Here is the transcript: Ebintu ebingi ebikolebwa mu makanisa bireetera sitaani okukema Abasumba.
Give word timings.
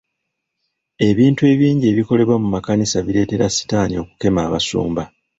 Ebintu 1.09 1.41
ebingi 1.53 1.85
ebikolebwa 1.91 2.35
mu 2.41 2.47
makanisa 2.55 2.97
bireetera 3.05 3.45
sitaani 3.55 3.95
okukema 4.03 4.39
Abasumba. 4.47 5.03